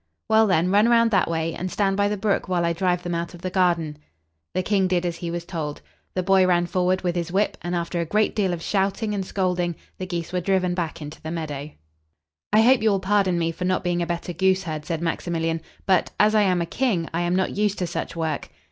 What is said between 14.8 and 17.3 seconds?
said Maximilian; "but, as I am a king, I